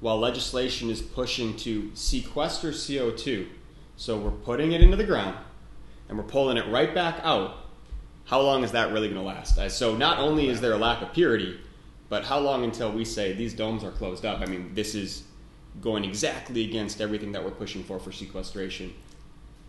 while 0.00 0.18
legislation 0.18 0.90
is 0.90 1.00
pushing 1.00 1.56
to 1.56 1.90
sequester 1.94 2.70
CO2. 2.70 3.48
So 3.96 4.18
we're 4.18 4.30
putting 4.30 4.72
it 4.72 4.82
into 4.82 4.96
the 4.96 5.04
ground 5.04 5.36
and 6.08 6.18
we're 6.18 6.24
pulling 6.24 6.56
it 6.56 6.68
right 6.70 6.94
back 6.94 7.20
out. 7.22 7.56
How 8.26 8.40
long 8.40 8.64
is 8.64 8.72
that 8.72 8.92
really 8.92 9.08
going 9.08 9.20
to 9.20 9.26
last? 9.26 9.58
So 9.76 9.96
not 9.96 10.18
only 10.18 10.48
is 10.48 10.60
there 10.60 10.72
a 10.72 10.78
lack 10.78 11.00
of 11.00 11.12
purity, 11.12 11.58
but 12.08 12.24
how 12.24 12.38
long 12.38 12.64
until 12.64 12.92
we 12.92 13.04
say 13.04 13.32
these 13.32 13.54
domes 13.54 13.84
are 13.84 13.90
closed 13.90 14.24
up? 14.24 14.40
I 14.40 14.46
mean, 14.46 14.74
this 14.74 14.94
is 14.94 15.24
going 15.80 16.04
exactly 16.04 16.64
against 16.64 17.00
everything 17.00 17.32
that 17.32 17.44
we're 17.44 17.50
pushing 17.50 17.84
for 17.84 17.98
for 17.98 18.12
sequestration 18.12 18.92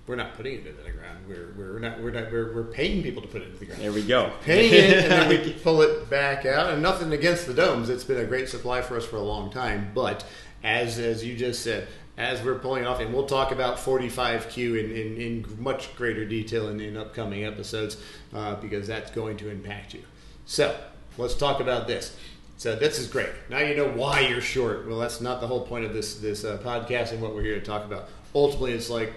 we're 0.08 0.16
not 0.16 0.36
putting 0.36 0.54
it 0.54 0.66
into 0.66 0.82
the 0.82 0.92
ground. 0.92 1.20
We're, 1.28 1.54
we're 1.58 1.80
not 1.80 2.02
we're 2.02 2.12
not 2.12 2.32
we're, 2.32 2.56
we're 2.56 2.64
paying 2.64 3.04
people 3.04 3.22
to 3.22 3.28
put 3.28 3.42
it 3.42 3.50
into 3.50 3.60
the 3.60 3.66
ground. 3.66 3.82
There 3.82 3.92
we 3.92 4.04
go. 4.04 4.32
Paying 4.42 4.74
it 4.74 5.04
and 5.04 5.12
then 5.12 5.30
we 5.30 5.54
pull 5.64 5.82
it 5.82 6.10
back 6.10 6.46
out. 6.46 6.72
And 6.72 6.82
nothing 6.82 7.12
against 7.12 7.46
the 7.46 7.54
domes. 7.54 7.90
It's 7.90 8.06
been 8.06 8.18
a 8.18 8.26
great 8.26 8.48
supply 8.48 8.82
for 8.82 8.96
us 8.98 9.06
for 9.06 9.18
a 9.18 9.22
long 9.22 9.52
time. 9.52 9.92
But 9.94 10.26
as 10.64 10.98
as 10.98 11.26
you 11.26 11.36
just 11.36 11.62
said, 11.62 11.90
as 12.18 12.42
we're 12.42 12.58
pulling 12.58 12.86
off, 12.86 13.00
and 13.00 13.14
we'll 13.14 13.28
talk 13.28 13.52
about 13.52 13.78
45Q 13.78 14.80
in, 14.80 14.92
in, 14.92 15.18
in 15.22 15.64
much 15.64 15.96
greater 15.96 16.26
detail 16.26 16.70
in, 16.70 16.80
in 16.80 16.98
upcoming 16.98 17.44
episodes 17.44 17.98
uh, 18.34 18.56
because 18.56 18.88
that's 18.88 19.12
going 19.12 19.38
to 19.38 19.50
impact 19.50 19.94
you. 19.94 20.02
So 20.46 20.76
let's 21.18 21.36
talk 21.36 21.60
about 21.60 21.88
this. 21.88 22.18
So 22.58 22.76
this 22.76 22.98
is 22.98 23.08
great. 23.08 23.30
Now 23.50 23.60
you 23.60 23.76
know 23.76 23.90
why 23.90 24.22
you're 24.22 24.42
short. 24.42 24.88
Well, 24.88 24.98
that's 24.98 25.22
not 25.22 25.42
the 25.42 25.48
whole 25.48 25.68
point 25.68 25.86
of 25.86 25.94
this 25.94 26.16
this 26.16 26.46
uh, 26.46 26.58
podcast 26.64 27.12
and 27.12 27.22
what 27.22 27.36
we're 27.36 27.44
here 27.44 27.60
to 27.60 27.66
talk 27.66 27.86
about. 27.86 28.10
Ultimately, 28.34 28.72
it's 28.72 28.90
like 28.90 29.14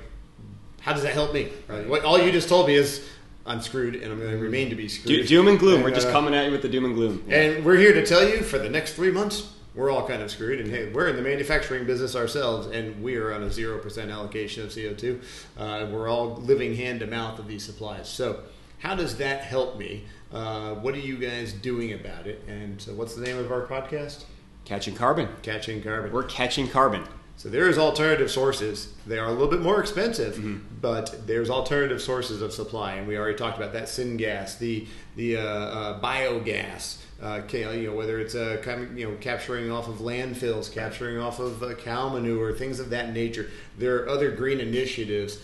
how 0.81 0.93
does 0.93 1.03
that 1.03 1.13
help 1.13 1.33
me? 1.33 1.51
Right. 1.69 1.89
What 1.89 2.05
all 2.05 2.19
you 2.19 2.33
just 2.33 2.49
told 2.49 2.67
me 2.67 2.75
is 2.75 3.07
I'm 3.47 3.61
screwed 3.61 3.97
and 3.97 4.13
I'm 4.13 4.19
going 4.19 4.33
to 4.33 4.39
remain 4.39 4.71
to 4.71 4.77
be 4.77 4.89
screwed. 4.89 5.27
Doom 5.27 5.49
and 5.49 5.59
gloom. 5.59 5.77
And, 5.77 5.85
we're 5.85 5.95
just 5.95 6.09
uh, 6.09 6.13
coming 6.13 6.35
at 6.35 6.47
you 6.47 6.53
with 6.53 6.63
the 6.63 6.69
doom 6.69 6.85
and 6.85 6.95
gloom. 6.95 7.25
Yeah. 7.27 7.41
And 7.41 7.65
we're 7.65 7.77
here 7.77 7.93
to 7.95 8.05
tell 8.05 8.27
you 8.27 8.43
for 8.43 8.59
the 8.59 8.69
next 8.69 8.95
three 8.95 9.11
months, 9.11 9.53
we're 9.75 9.91
all 9.91 10.07
kind 10.07 10.23
of 10.23 10.31
screwed. 10.31 10.61
And 10.61 10.71
hey, 10.71 10.91
we're 10.91 11.09
in 11.09 11.17
the 11.17 11.23
manufacturing 11.23 11.87
business 11.87 12.17
ourselves, 12.17 12.67
and 12.69 13.03
we 13.03 13.17
are 13.17 13.33
on 13.33 13.43
a 13.43 13.47
0% 13.47 14.13
allocation 14.13 14.65
of 14.65 14.71
CO2. 14.71 15.23
Uh, 15.57 15.89
we're 15.91 16.09
all 16.09 16.37
living 16.37 16.75
hand 16.75 17.01
to 17.01 17.07
mouth 17.07 17.39
of 17.39 17.47
these 17.47 17.65
supplies. 17.65 18.09
So, 18.09 18.41
how 18.79 18.95
does 18.95 19.17
that 19.19 19.43
help 19.43 19.79
me? 19.79 20.05
Uh, 20.33 20.75
what 20.75 20.95
are 20.95 21.01
you 21.01 21.19
guys 21.19 21.53
doing 21.53 21.93
about 21.93 22.27
it? 22.27 22.43
And 22.49 22.81
so, 22.81 22.95
what's 22.95 23.15
the 23.15 23.23
name 23.23 23.37
of 23.37 23.53
our 23.53 23.67
podcast? 23.67 24.25
Catching 24.65 24.95
Carbon. 24.95 25.29
Catching 25.43 25.83
Carbon. 25.83 26.13
We're 26.13 26.25
catching 26.25 26.69
carbon. 26.69 27.05
So 27.41 27.49
there 27.49 27.71
is 27.71 27.79
alternative 27.79 28.31
sources. 28.31 28.93
They 29.07 29.19
are 29.19 29.27
a 29.27 29.33
little 29.33 29.49
bit 29.49 29.63
more 29.63 29.81
expensive, 29.81 30.35
mm-hmm. 30.35 30.59
but 30.83 31.27
there's 31.27 31.49
alternative 31.49 32.03
sources 32.03 32.43
of 32.43 32.53
supply, 32.53 32.97
and 32.97 33.09
we 33.09 33.17
already 33.17 33.39
talked 33.39 33.57
about 33.57 33.73
that 33.73 33.85
syngas, 33.85 34.59
the 34.59 34.87
the 35.17 35.39
uh, 35.39 35.41
uh, 35.41 36.01
biogas. 36.03 36.99
Uh, 37.23 37.41
you 37.51 37.89
know 37.89 37.97
whether 37.97 38.21
it's 38.21 38.35
uh, 38.35 38.61
you 38.95 39.09
know 39.09 39.17
capturing 39.23 39.71
off 39.71 39.89
of 39.89 40.01
landfills, 40.01 40.71
capturing 40.71 41.17
off 41.17 41.39
of 41.39 41.63
uh, 41.63 41.73
cow 41.77 42.11
manure, 42.11 42.53
things 42.53 42.79
of 42.79 42.91
that 42.91 43.15
nature. 43.15 43.49
There 43.79 44.03
are 44.03 44.09
other 44.11 44.31
green 44.31 44.61
initiatives 44.61 45.39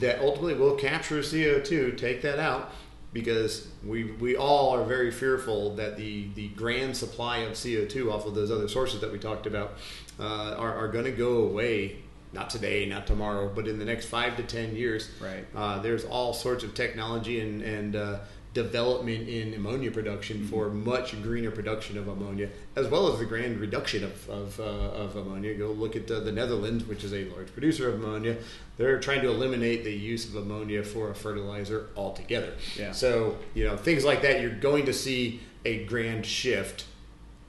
that 0.00 0.18
ultimately 0.18 0.54
will 0.54 0.74
capture 0.74 1.22
CO 1.22 1.60
two, 1.60 1.92
take 1.92 2.22
that 2.22 2.40
out, 2.40 2.72
because 3.16 3.66
we 3.82 4.04
we 4.04 4.36
all 4.36 4.74
are 4.76 4.84
very 4.84 5.10
fearful 5.10 5.74
that 5.76 5.96
the 5.96 6.28
the 6.34 6.48
grand 6.48 6.94
supply 6.94 7.38
of 7.38 7.52
CO2 7.52 8.12
off 8.12 8.26
of 8.26 8.34
those 8.34 8.50
other 8.50 8.68
sources 8.68 9.00
that 9.00 9.10
we 9.10 9.18
talked 9.18 9.46
about 9.46 9.72
uh, 10.20 10.54
are, 10.58 10.74
are 10.74 10.88
going 10.88 11.06
to 11.06 11.12
go 11.12 11.38
away. 11.44 11.96
Not 12.34 12.50
today, 12.50 12.84
not 12.84 13.06
tomorrow, 13.06 13.50
but 13.54 13.66
in 13.66 13.78
the 13.78 13.86
next 13.86 14.06
five 14.06 14.36
to 14.36 14.42
ten 14.42 14.76
years. 14.76 15.08
Right. 15.18 15.46
Uh, 15.54 15.78
there's 15.78 16.04
all 16.04 16.34
sorts 16.34 16.62
of 16.62 16.74
technology 16.74 17.40
and 17.40 17.62
and 17.62 17.96
uh, 17.96 18.18
development 18.56 19.28
in 19.28 19.52
ammonia 19.52 19.90
production 19.90 20.38
mm-hmm. 20.38 20.48
for 20.48 20.70
much 20.70 21.22
greener 21.22 21.50
production 21.50 21.98
of 21.98 22.08
ammonia, 22.08 22.48
as 22.74 22.88
well 22.88 23.12
as 23.12 23.18
the 23.18 23.24
grand 23.26 23.60
reduction 23.60 24.02
of, 24.02 24.30
of, 24.30 24.58
uh, 24.58 25.02
of 25.02 25.14
ammonia. 25.14 25.54
Go 25.54 25.72
look 25.72 25.94
at 25.94 26.10
uh, 26.10 26.20
the 26.20 26.32
Netherlands, 26.32 26.84
which 26.84 27.04
is 27.04 27.12
a 27.12 27.26
large 27.26 27.52
producer 27.52 27.88
of 27.90 27.96
ammonia. 27.96 28.38
They're 28.78 28.98
trying 28.98 29.20
to 29.20 29.28
eliminate 29.28 29.84
the 29.84 29.92
use 29.92 30.26
of 30.26 30.34
ammonia 30.36 30.82
for 30.82 31.10
a 31.10 31.14
fertilizer 31.14 31.88
altogether. 31.96 32.54
Yeah. 32.78 32.92
So, 32.92 33.36
you 33.54 33.64
know, 33.66 33.76
things 33.76 34.04
like 34.04 34.22
that, 34.22 34.40
you're 34.40 34.58
going 34.70 34.86
to 34.86 34.92
see 34.94 35.40
a 35.66 35.84
grand 35.84 36.24
shift. 36.24 36.86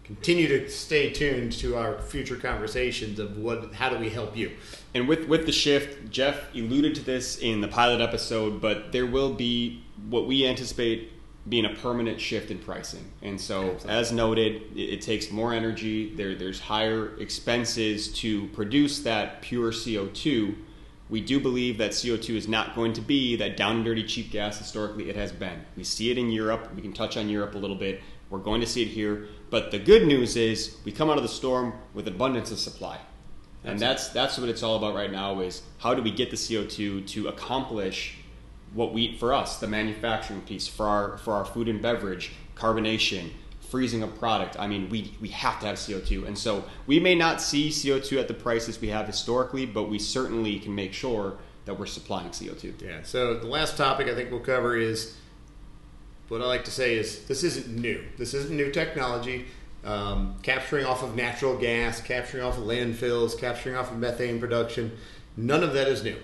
Continue 0.03 0.47
to 0.49 0.69
stay 0.69 1.11
tuned 1.11 1.53
to 1.53 1.75
our 1.77 2.01
future 2.01 2.37
conversations 2.37 3.19
of 3.19 3.37
what, 3.37 3.73
how 3.73 3.89
do 3.89 3.97
we 3.97 4.09
help 4.09 4.35
you. 4.35 4.51
And 4.93 5.07
with 5.07 5.27
with 5.27 5.45
the 5.45 5.51
shift, 5.51 6.09
Jeff 6.09 6.53
alluded 6.53 6.95
to 6.95 7.01
this 7.01 7.37
in 7.39 7.61
the 7.61 7.67
pilot 7.67 8.01
episode, 8.01 8.61
but 8.61 8.91
there 8.91 9.05
will 9.05 9.33
be 9.33 9.83
what 10.09 10.27
we 10.27 10.45
anticipate 10.45 11.11
being 11.49 11.65
a 11.65 11.73
permanent 11.75 12.19
shift 12.19 12.51
in 12.51 12.59
pricing. 12.59 13.05
And 13.21 13.39
so, 13.39 13.71
Absolutely. 13.71 13.89
as 13.89 14.11
noted, 14.11 14.55
it, 14.75 14.79
it, 14.79 15.01
takes 15.01 15.31
more 15.31 15.53
energy. 15.53 16.13
There, 16.13 16.35
there's 16.35 16.59
higher 16.59 17.17
expenses 17.19 18.11
to 18.15 18.47
produce 18.49 18.99
that 18.99 19.41
pure 19.41 19.71
CO2. 19.71 20.55
We 21.09 21.21
do 21.21 21.39
believe 21.39 21.77
that 21.77 21.91
CO2 21.91 22.35
is 22.35 22.47
not 22.49 22.75
going 22.75 22.93
to 22.93 23.01
be 23.01 23.37
that 23.37 23.55
down 23.55 23.77
and 23.77 23.85
dirty 23.85 24.03
cheap 24.03 24.31
gas 24.31 24.57
historically 24.57 25.09
it 25.09 25.15
has 25.15 25.31
been. 25.31 25.61
We 25.77 25.85
see 25.85 26.11
it 26.11 26.17
in 26.17 26.29
Europe. 26.29 26.69
We 26.75 26.81
can 26.81 26.91
touch 26.91 27.15
on 27.15 27.29
Europe 27.29 27.55
a 27.55 27.57
little 27.57 27.77
bit. 27.77 28.01
We're 28.29 28.39
going 28.39 28.59
to 28.59 28.67
see 28.67 28.81
it 28.81 28.89
here. 28.89 29.27
But 29.49 29.71
the 29.71 29.79
good 29.79 30.05
news 30.05 30.35
is 30.35 30.75
we 30.83 30.91
come 30.91 31.09
out 31.09 31.15
of 31.15 31.23
the 31.23 31.29
storm 31.29 31.73
with 31.93 32.09
abundance 32.09 32.51
of 32.51 32.59
supply. 32.59 32.99
And 33.63 33.79
that's 33.79 34.09
that's 34.09 34.37
what 34.37 34.47
it's 34.47 34.63
all 34.63 34.77
about 34.77 34.95
right 34.95 35.11
now 35.11 35.41
is 35.41 35.61
how 35.79 35.93
do 35.93 36.01
we 36.01 36.11
get 36.11 36.29
the 36.29 36.37
CO2 36.37 37.05
to 37.07 37.27
accomplish 37.27 38.17
what 38.73 38.93
we 38.93 39.15
for 39.17 39.33
us 39.33 39.59
the 39.59 39.67
manufacturing 39.67 40.41
piece 40.41 40.67
for 40.67 40.85
our 40.85 41.17
for 41.17 41.33
our 41.33 41.45
food 41.45 41.67
and 41.67 41.81
beverage 41.81 42.33
carbonation 42.55 43.29
freezing 43.61 44.03
a 44.03 44.07
product 44.07 44.57
i 44.59 44.67
mean 44.67 44.89
we 44.89 45.13
we 45.21 45.29
have 45.29 45.59
to 45.59 45.65
have 45.65 45.75
co2 45.75 46.25
and 46.25 46.37
so 46.37 46.63
we 46.85 46.99
may 46.99 47.15
not 47.15 47.41
see 47.41 47.69
co2 47.69 48.19
at 48.19 48.27
the 48.27 48.33
prices 48.33 48.79
we 48.79 48.89
have 48.89 49.05
historically 49.07 49.65
but 49.65 49.83
we 49.83 49.99
certainly 49.99 50.59
can 50.59 50.73
make 50.73 50.93
sure 50.93 51.37
that 51.65 51.77
we're 51.77 51.85
supplying 51.85 52.29
co2 52.29 52.81
Yeah. 52.81 52.99
So 53.03 53.35
the 53.35 53.47
last 53.47 53.77
topic 53.77 54.07
I 54.07 54.15
think 54.15 54.31
we'll 54.31 54.39
cover 54.39 54.75
is 54.75 55.17
what 56.29 56.41
I 56.41 56.45
like 56.45 56.65
to 56.65 56.71
say 56.71 56.95
is 56.95 57.25
this 57.25 57.43
isn't 57.43 57.67
new. 57.67 58.03
This 58.17 58.33
isn't 58.33 58.55
new 58.55 58.71
technology. 58.71 59.45
Um, 59.85 60.35
capturing 60.41 60.85
off 60.85 61.03
of 61.03 61.15
natural 61.15 61.57
gas, 61.57 62.01
capturing 62.01 62.43
off 62.43 62.57
of 62.57 62.65
landfills, 62.65 63.37
capturing 63.37 63.75
off 63.75 63.91
of 63.91 63.97
methane 63.97 64.39
production, 64.39 64.97
none 65.37 65.63
of 65.63 65.73
that 65.73 65.87
is 65.87 66.03
new. 66.03 66.17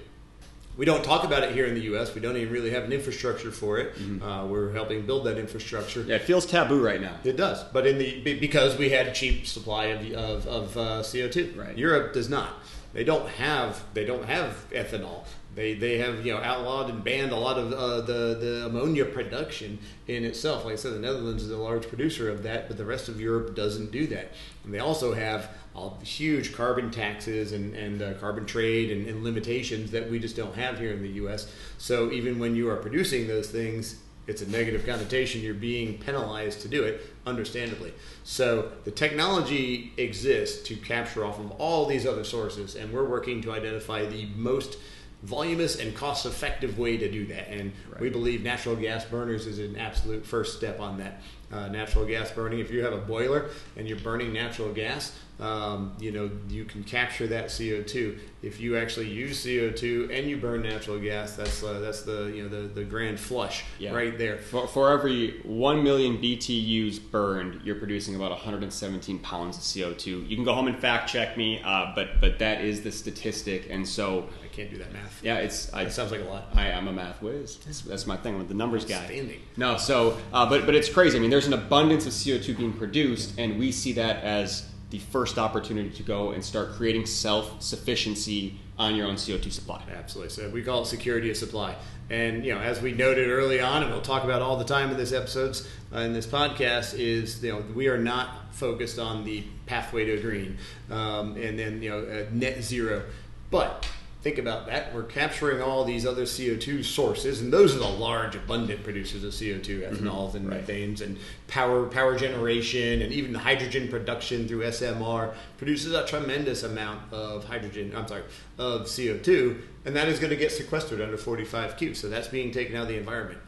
We 0.76 0.86
don't 0.86 1.04
talk 1.04 1.24
about 1.24 1.44
it 1.44 1.54
here 1.54 1.66
in 1.66 1.76
the 1.76 1.82
U.S. 1.82 2.16
We 2.16 2.22
don't 2.22 2.36
even 2.38 2.52
really 2.52 2.72
have 2.72 2.84
an 2.84 2.92
infrastructure 2.92 3.52
for 3.52 3.78
it. 3.78 3.94
Uh, 4.22 4.46
we're 4.50 4.72
helping 4.74 5.06
build 5.06 5.26
that 5.26 5.38
infrastructure. 5.38 6.02
yeah 6.02 6.16
it 6.16 6.24
feels 6.24 6.46
taboo 6.46 6.82
right 6.84 7.00
now 7.02 7.16
It 7.24 7.38
does, 7.38 7.64
but 7.66 7.86
in 7.86 7.98
the 8.00 8.22
because 8.40 8.78
we 8.78 8.90
had 8.90 9.08
a 9.08 9.12
cheap 9.14 9.46
supply 9.46 9.86
of 9.86 10.12
of, 10.14 10.48
of 10.48 10.78
uh, 10.78 11.04
CO 11.04 11.28
two. 11.28 11.54
Right. 11.56 11.78
Europe 11.78 12.14
does 12.14 12.30
not. 12.30 12.54
They 12.94 13.04
don't 13.04 13.28
have 13.30 13.84
they 13.94 14.06
don't 14.06 14.26
have 14.26 14.66
ethanol. 14.72 15.26
They 15.56 15.76
they 15.76 16.00
have 16.00 16.26
you 16.26 16.34
know 16.34 16.42
outlawed 16.42 16.90
and 16.90 17.04
banned 17.04 17.32
a 17.32 17.36
lot 17.38 17.58
of 17.60 17.72
uh, 17.74 18.02
the 18.02 18.36
the 18.40 18.66
ammonia 18.66 19.06
production 19.06 19.78
in 20.08 20.24
itself. 20.26 20.66
Like 20.66 20.74
I 20.74 20.78
said, 20.78 20.94
the 20.94 21.00
Netherlands 21.00 21.44
is 21.44 21.52
a 21.52 21.58
large 21.58 21.88
producer 21.88 22.30
of 22.30 22.42
that, 22.44 22.68
but 22.68 22.78
the 22.78 22.86
rest 22.86 23.10
of 23.10 23.20
Europe 23.22 23.56
doesn't 23.56 23.92
do 23.92 24.08
that. 24.08 24.32
And 24.64 24.74
they 24.74 24.80
also 24.80 25.14
have 25.14 25.50
all 25.76 25.98
huge 26.04 26.54
carbon 26.54 26.92
taxes 26.92 27.52
and, 27.52 27.74
and 27.76 28.02
uh, 28.02 28.14
carbon 28.16 28.46
trade 28.46 28.92
and, 28.92 29.08
and 29.08 29.24
limitations 29.24 29.92
that 29.92 30.10
we 30.10 30.20
just 30.20 30.36
don't 30.36 30.56
have 30.56 30.80
here 30.80 30.92
in 30.92 31.02
the 31.02 31.10
U.S. 31.10 31.52
So 31.78 32.12
even 32.12 32.40
when 32.40 32.56
you 32.56 32.70
are 32.70 32.78
producing 32.78 33.28
those 33.28 33.50
things, 33.50 33.98
it's 34.26 34.42
a 34.42 34.50
negative 34.50 34.86
connotation. 34.86 35.42
You're 35.42 35.54
being 35.54 35.98
penalized 35.98 36.62
to 36.62 36.68
do 36.68 36.84
it, 36.84 37.02
understandably. 37.26 37.94
So 38.24 38.72
the 38.86 38.92
technology 38.92 39.92
exists 39.98 40.66
to 40.68 40.76
capture 40.76 41.26
off 41.26 41.40
of 41.40 41.52
all 41.54 41.86
these 41.86 42.06
other 42.06 42.24
sources, 42.24 42.76
and 42.76 42.94
we're 42.94 43.08
working 43.08 43.42
to 43.42 43.52
identify 43.52 44.06
the 44.06 44.28
most 44.36 44.78
voluminous 45.24 45.80
and 45.80 45.96
cost 45.96 46.26
effective 46.26 46.78
way 46.78 46.98
to 46.98 47.10
do 47.10 47.26
that. 47.28 47.50
And 47.50 47.72
we 48.00 48.10
believe 48.10 48.44
natural 48.44 48.76
gas 48.76 49.06
burners 49.06 49.48
is 49.48 49.60
an 49.60 49.78
absolute 49.78 50.26
first 50.26 50.58
step 50.58 50.80
on 50.80 50.98
that. 51.00 51.22
Uh, 51.52 51.68
natural 51.68 52.04
gas 52.04 52.32
burning, 52.32 52.60
if 52.60 52.72
you 52.72 52.84
have 52.84 52.94
a 52.94 52.98
boiler 52.98 53.50
and 53.78 53.88
you're 53.88 54.00
burning 54.00 54.34
natural 54.34 54.74
gas, 54.74 55.16
um, 55.40 55.94
you 56.00 56.12
know, 56.12 56.30
you 56.50 56.66
can 56.66 56.84
capture 56.84 57.28
that 57.28 57.46
CO2. 57.48 58.18
If 58.42 58.60
you 58.60 58.76
actually 58.76 59.10
use 59.10 59.46
CO2 59.46 60.18
and 60.18 60.28
you 60.28 60.38
burn 60.38 60.64
natural 60.64 61.00
gas, 61.00 61.36
that's 61.36 61.64
uh, 61.64 61.80
that's 61.80 62.02
the 62.04 62.32
you 62.36 62.44
know 62.44 62.50
the, 62.50 62.68
the 62.68 62.84
grand 62.84 63.20
flush 63.20 63.64
Yeah. 63.78 63.94
right 63.94 64.18
there. 64.18 64.38
For, 64.40 64.68
for 64.68 64.90
every 64.92 65.42
1 65.44 65.84
million 65.84 66.18
BTUs 66.18 67.00
burned, 67.12 67.62
you're 67.64 67.76
producing 67.76 68.16
about 68.16 68.32
117 68.32 69.20
pounds 69.20 69.58
of 69.58 69.64
CO2. 69.64 70.28
You 70.28 70.36
can 70.36 70.46
go 70.46 70.54
home 70.54 70.68
and 70.68 70.78
fact 70.80 71.10
check 71.10 71.38
me, 71.38 71.62
uh, 71.64 71.92
but 71.96 72.20
but 72.20 72.40
that 72.40 72.62
is 72.62 72.82
the 72.82 72.92
statistic. 72.92 73.68
And 73.70 73.88
so, 73.88 74.28
can't 74.54 74.70
do 74.70 74.78
that 74.78 74.94
math. 74.94 75.20
yeah, 75.24 75.38
it's 75.38 75.74
I, 75.74 75.86
That 75.86 75.92
sounds 75.92 76.12
like 76.12 76.22
a 76.22 76.26
lot. 76.26 76.50
I 76.54 76.68
am 76.70 76.88
a 76.88 76.94
math 76.94 77.22
whiz. 77.22 77.58
That's, 77.58 77.82
that's 77.82 78.08
my 78.08 78.16
thing. 78.16 78.36
I'm 78.36 78.48
the 78.48 78.54
numbers 78.54 78.86
guy. 78.86 79.38
No, 79.58 79.78
so 79.78 80.18
uh, 80.32 80.48
but 80.48 80.66
but 80.66 80.76
it's 80.76 80.90
crazy. 80.90 81.18
I 81.18 81.22
mean, 81.22 81.30
there's 81.30 81.48
an 81.48 81.54
abundance 81.54 82.06
of 82.06 82.14
CO2 82.14 82.58
being 82.58 82.74
produced, 82.74 83.38
and 83.38 83.58
we 83.58 83.72
see 83.72 83.94
that 83.94 84.24
as 84.24 84.70
the 84.92 85.00
first 85.00 85.40
opportunity 85.40 85.90
to 85.90 86.04
go 86.04 86.32
and 86.32 86.46
start 86.46 86.74
creating 86.74 87.04
self-sufficiency 87.08 88.60
on 88.78 88.96
your 88.96 89.08
own 89.08 89.16
CO2 89.16 89.52
supply. 89.52 89.82
Absolutely. 89.92 90.30
So 90.30 90.50
we 90.50 90.62
call 90.62 90.84
it 90.84 90.86
security 90.86 91.32
of 91.32 91.38
supply. 91.38 91.76
And 92.10 92.46
you 92.46 92.54
know, 92.54 92.62
as 92.62 92.82
we 92.82 92.92
noted 92.92 93.30
early 93.30 93.60
on, 93.60 93.82
and 93.84 93.92
we'll 93.92 94.02
talk 94.02 94.24
about 94.24 94.42
all 94.42 94.58
the 94.58 94.66
time 94.66 94.92
in 94.92 94.98
this 94.98 95.12
episodes 95.12 95.68
uh, 95.94 96.00
in 96.00 96.14
this 96.14 96.28
podcast, 96.28 96.98
is 96.98 97.44
you 97.44 97.54
know 97.54 97.64
we 97.74 97.88
are 97.88 97.98
not 97.98 98.54
focused 98.54 99.00
on 99.00 99.24
the 99.24 99.44
pathway 99.66 100.06
to 100.06 100.22
green, 100.22 100.58
um, 100.92 101.38
and 101.38 101.58
then 101.58 101.82
you 101.82 101.90
know 101.90 102.00
uh, 102.00 102.26
net 102.32 102.62
zero. 102.64 103.04
But 103.50 103.88
think 104.24 104.38
about 104.38 104.68
that. 104.68 104.96
We're 104.96 105.04
capturing 105.04 105.62
all 105.62 105.84
these 105.84 106.06
other 106.06 106.26
CO 106.26 106.56
two 106.56 106.82
sources, 106.82 107.42
and 107.42 107.52
those 107.52 107.76
are 107.76 107.80
the 107.80 107.88
large, 107.88 108.36
abundant 108.36 108.82
producers 108.84 109.24
of 109.24 109.34
CO 109.34 109.62
two, 109.62 109.82
mm-hmm. 109.82 110.08
ethanols 110.08 110.34
and 110.34 110.48
Right. 110.50 110.66
methanes, 110.66 111.02
and 111.02 111.18
power 111.48 111.86
power 111.88 112.18
generation, 112.18 113.02
and 113.02 113.12
even 113.12 113.36
hydrogen 113.36 113.90
production 113.90 114.48
through 114.48 114.64
SMR 114.64 115.34
produces 115.58 115.94
a 115.94 116.08
tremendous 116.08 116.64
amount 116.64 117.12
of 117.12 117.44
hydrogen. 117.44 117.92
I'm 117.96 118.08
sorry, 118.08 118.24
of 118.58 118.88
CO 118.88 119.18
two, 119.18 119.62
and 119.86 119.96
that 119.96 120.08
is 120.08 120.20
going 120.20 120.32
to 120.32 120.38
get 120.38 120.52
sequestered 120.54 121.02
under 121.02 121.18
45Q. 121.18 121.96
So 121.96 122.08
that's 122.08 122.30
being 122.30 122.52
taken 122.52 122.76
out 122.78 122.84
of 122.84 122.88
the 122.88 122.98
environment. 122.98 123.40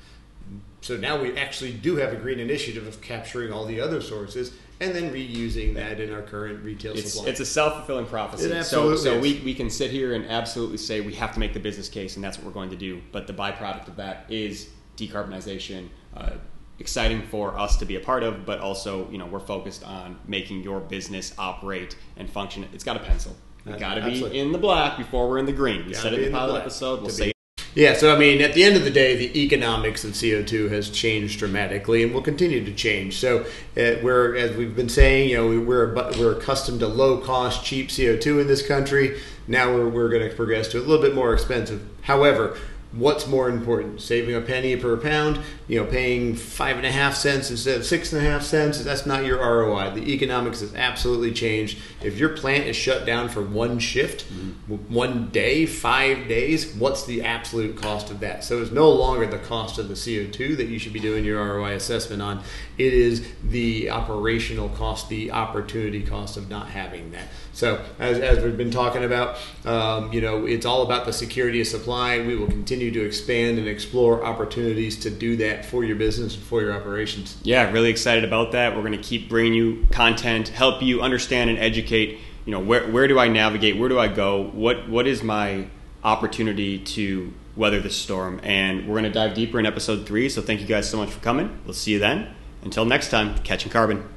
So 0.85 0.95
now 0.95 1.19
we 1.19 1.35
actually 1.35 1.73
do 1.73 1.95
have 1.95 2.13
a 2.13 2.15
green 2.15 2.39
initiative 2.39 2.85
of 2.85 3.01
capturing 3.01 3.51
all 3.51 3.65
the 3.65 3.81
other 3.81 4.01
sources 4.01 4.53
and 4.79 4.93
then 4.93 5.11
reusing 5.11 5.73
that 5.73 5.99
in 5.99 6.13
our 6.13 6.21
current 6.21 6.63
retail 6.63 6.93
It's, 6.93 7.13
supply. 7.13 7.31
it's 7.31 7.39
a 7.39 7.45
self-fulfilling 7.45 8.05
prophecy. 8.05 8.45
It 8.45 8.49
so 8.51 8.57
absolutely 8.91 8.97
so 8.97 9.13
is. 9.15 9.21
we, 9.23 9.41
we 9.43 9.55
can 9.55 9.71
sit 9.71 9.89
here 9.89 10.13
and 10.13 10.27
absolutely 10.27 10.77
say 10.77 11.01
we 11.01 11.15
have 11.15 11.33
to 11.33 11.39
make 11.39 11.53
the 11.53 11.59
business 11.59 11.89
case, 11.89 12.17
and 12.17 12.23
that's 12.23 12.37
what 12.37 12.45
we're 12.45 12.53
going 12.53 12.69
to 12.69 12.75
do. 12.75 13.01
But 13.11 13.25
the 13.25 13.33
byproduct 13.33 13.87
of 13.87 13.95
that 13.95 14.27
is 14.29 14.69
decarbonization. 14.95 15.87
Uh, 16.15 16.33
exciting 16.77 17.23
for 17.23 17.57
us 17.57 17.77
to 17.77 17.85
be 17.85 17.95
a 17.95 17.99
part 17.99 18.21
of, 18.21 18.45
but 18.45 18.59
also 18.59 19.09
you 19.09 19.17
know 19.17 19.25
we're 19.25 19.39
focused 19.39 19.83
on 19.83 20.19
making 20.27 20.61
your 20.61 20.81
business 20.81 21.33
operate 21.39 21.95
and 22.15 22.29
function. 22.29 22.67
It's 22.73 22.83
got 22.83 22.95
a 22.95 22.99
pencil. 22.99 23.35
We 23.65 23.73
got 23.73 23.95
to 23.95 24.05
be 24.05 24.39
in 24.39 24.51
the 24.51 24.59
black 24.59 24.99
before 24.99 25.27
we're 25.27 25.39
in 25.39 25.47
the 25.47 25.51
green. 25.51 25.87
We 25.87 25.95
said 25.95 26.13
it 26.13 26.19
in 26.19 26.31
the 26.31 26.37
pilot 26.37 26.59
episode. 26.59 27.01
We'll 27.01 27.09
say 27.09 27.31
Yeah, 27.75 27.93
so 27.93 28.15
I 28.15 28.17
mean, 28.17 28.39
at 28.41 28.53
the 28.53 28.63
end 28.63 28.77
of 28.77 28.85
the 28.85 28.89
day, 28.89 29.17
the 29.17 29.37
economics 29.43 30.05
of 30.05 30.11
CO2 30.11 30.69
has 30.71 30.89
changed 30.89 31.39
dramatically 31.39 32.03
and 32.03 32.13
will 32.13 32.21
continue 32.21 32.63
to 32.63 32.73
change. 32.73 33.17
So, 33.17 33.41
uh, 33.75 33.95
we're 34.01 34.33
as 34.37 34.55
we've 34.55 34.73
been 34.75 34.87
saying, 34.87 35.29
you 35.29 35.35
know, 35.37 35.47
we- 35.47 35.57
we're 35.57 35.93
we're 36.17 36.31
accustomed 36.31 36.79
to 36.79 36.87
low 36.87 37.17
cost, 37.17 37.65
cheap 37.65 37.89
CO2 37.91 38.39
in 38.39 38.47
this 38.47 38.65
country. 38.65 39.17
Now 39.45 39.73
we're 39.75 39.89
we're 39.89 40.07
going 40.09 40.27
to 40.27 40.33
progress 40.33 40.69
to 40.69 40.79
a 40.79 40.85
little 40.87 41.01
bit 41.01 41.13
more 41.13 41.33
expensive. 41.33 41.81
However, 42.03 42.55
what's 42.95 43.27
more 43.27 43.49
important? 43.49 44.01
Saving 44.01 44.35
a 44.35 44.41
penny 44.41 44.75
per 44.75 44.97
pound, 44.97 45.39
you 45.67 45.79
know, 45.79 45.85
paying 45.85 46.35
five 46.35 46.77
and 46.77 46.85
a 46.85 46.91
half 46.91 47.15
cents 47.15 47.51
instead 47.51 47.77
of 47.77 47.85
six 47.85 48.13
and 48.13 48.25
a 48.25 48.29
half 48.29 48.41
cents. 48.43 48.83
That's 48.83 49.05
not 49.05 49.25
your 49.25 49.39
ROI. 49.39 49.91
The 49.91 50.13
economics 50.13 50.61
has 50.61 50.73
absolutely 50.75 51.31
changed. 51.31 51.77
If 52.01 52.17
your 52.17 52.29
plant 52.29 52.65
is 52.65 52.75
shut 52.75 53.05
down 53.05 53.29
for 53.29 53.41
one 53.41 53.79
shift, 53.79 54.25
w- 54.69 54.83
one 54.89 55.29
day, 55.29 55.65
five 55.65 56.27
days, 56.27 56.73
what's 56.75 57.05
the 57.05 57.23
absolute 57.23 57.75
cost 57.75 58.11
of 58.11 58.19
that? 58.21 58.43
So 58.43 58.61
it's 58.61 58.71
no 58.71 58.89
longer 58.89 59.25
the 59.25 59.39
cost 59.39 59.77
of 59.77 59.87
the 59.87 59.95
CO2 59.95 60.57
that 60.57 60.67
you 60.67 60.79
should 60.79 60.93
be 60.93 60.99
doing 60.99 61.25
your 61.25 61.43
ROI 61.43 61.73
assessment 61.73 62.21
on. 62.21 62.43
It 62.77 62.93
is 62.93 63.25
the 63.43 63.89
operational 63.89 64.69
cost, 64.69 65.09
the 65.09 65.31
opportunity 65.31 66.01
cost 66.03 66.37
of 66.37 66.49
not 66.49 66.69
having 66.69 67.11
that. 67.11 67.27
So 67.55 67.81
as, 67.99 68.19
as 68.19 68.43
we've 68.43 68.57
been 68.57 68.69
talking 68.69 69.05
about, 69.05 69.37
um, 69.63 70.11
you 70.11 70.19
know, 70.19 70.45
it's 70.45 70.65
all 70.65 70.81
about 70.81 71.05
the 71.05 71.13
security 71.13 71.61
of 71.61 71.67
supply. 71.67 72.19
We 72.19 72.35
will 72.35 72.47
continue 72.47 72.91
to 72.91 73.05
expand 73.05 73.57
and 73.57 73.67
explore 73.67 74.25
opportunities 74.25 74.99
to 74.99 75.09
do 75.09 75.37
that 75.37 75.65
for 75.65 75.85
your 75.85 75.95
business 75.95 76.35
and 76.35 76.43
for 76.43 76.61
your 76.61 76.73
operations. 76.73 77.37
yeah, 77.43 77.71
really 77.71 77.89
excited 77.89 78.25
about 78.25 78.51
that. 78.51 78.75
We're 78.75 78.81
going 78.81 78.91
to 78.91 78.97
keep 78.97 79.29
bringing 79.29 79.53
you 79.53 79.87
content, 79.89 80.49
help 80.49 80.83
you 80.83 81.01
understand 81.01 81.49
and 81.49 81.57
educate. 81.57 82.19
You 82.43 82.51
know, 82.51 82.59
where 82.59 82.91
where 82.91 83.07
do 83.07 83.17
I 83.17 83.29
navigate? 83.29 83.77
Where 83.77 83.89
do 83.89 83.97
I 83.97 84.09
go? 84.09 84.49
What 84.53 84.89
what 84.89 85.07
is 85.07 85.23
my 85.23 85.67
opportunity 86.03 86.77
to 86.79 87.33
weather 87.55 87.79
this 87.79 87.95
storm? 87.95 88.41
And 88.43 88.85
we're 88.85 88.99
going 88.99 89.05
to 89.05 89.09
dive 89.11 89.33
deeper 89.33 89.59
in 89.59 89.65
episode 89.65 90.05
three. 90.05 90.27
So 90.27 90.41
thank 90.41 90.59
you 90.59 90.67
guys 90.67 90.89
so 90.89 90.97
much 90.97 91.09
for 91.09 91.21
coming. 91.21 91.57
We'll 91.63 91.73
see 91.73 91.93
you 91.93 91.99
then. 91.99 92.35
Until 92.63 92.83
next 92.83 93.09
time, 93.09 93.39
catching 93.39 93.71
carbon. 93.71 94.14